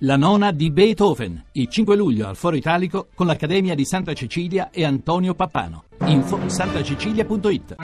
[0.00, 4.68] La nona di Beethoven, il 5 luglio al Foro Italico con l'Accademia di Santa Cecilia
[4.70, 5.84] e Antonio Pappano.
[6.04, 7.76] Info santacecilia.it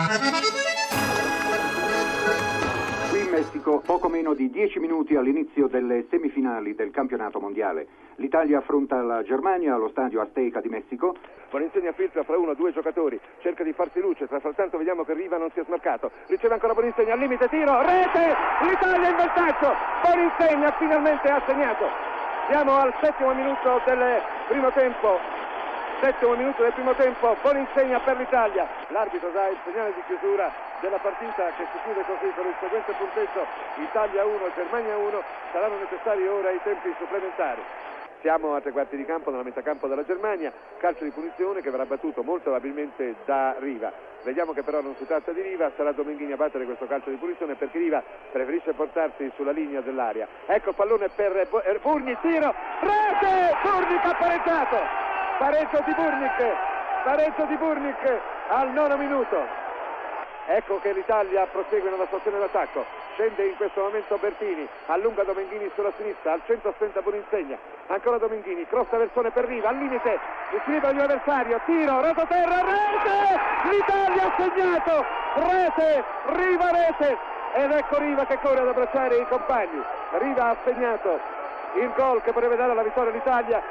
[3.08, 7.86] Qui in Messico, poco meno di 10 minuti all'inizio delle semifinali del campionato mondiale.
[8.16, 11.16] L'Italia affronta la Germania allo stadio Azteca di Messico.
[11.50, 15.14] Boninsegna filtra fra uno o due giocatori, cerca di farsi luce, tra frattanto vediamo che
[15.14, 18.36] Riva non si è smarcato, riceve ancora Boninsegna al limite, tiro, rete,
[18.68, 19.72] l'Italia in vantaggio,
[20.02, 22.11] Boninsegna finalmente ha segnato.
[22.48, 25.18] Siamo al settimo minuto del primo tempo,
[26.00, 28.66] settimo minuto del primo tempo, Boninsegna per l'Italia.
[28.88, 30.50] L'arbitro dà il segnale di chiusura
[30.80, 35.78] della partita che si chiude così con il seguente punteggio Italia 1, Germania 1, saranno
[35.78, 37.62] necessari ora i tempi supplementari.
[38.22, 41.70] Siamo a tre quarti di campo nella metà campo della Germania, calcio di punizione che
[41.70, 43.92] verrà battuto molto probabilmente da Riva.
[44.22, 47.16] Vediamo che però non si tratta di Riva, sarà Domenghini a battere questo calcio di
[47.16, 50.28] punizione perché Riva preferisce portarsi sulla linea dell'aria.
[50.46, 51.48] Ecco il pallone per
[51.82, 53.56] Burni, tiro, rete!
[53.60, 54.76] Burnic ha pareggiato!
[55.38, 56.56] Pareggio di Burnic,
[57.02, 59.36] pareggio di Burnic al nono minuto.
[60.46, 63.01] Ecco che l'Italia prosegue nella stazione d'attacco.
[63.14, 67.58] Scende in questo momento Bertini, allunga Domenghini sulla sinistra, al centro stenta Boninsegna.
[67.88, 70.18] Ancora Domenghini, cross versione per Riva, al limite,
[70.64, 73.40] scrive il mio avversario, tiro, rototerra, rete!
[73.70, 75.04] L'Italia ha segnato!
[75.34, 77.18] Rete, Riva rete!
[77.54, 79.82] Ed ecco Riva che corre ad abbracciare i compagni.
[80.12, 81.20] Riva ha segnato
[81.74, 83.62] il gol che potrebbe dare la vittoria all'Italia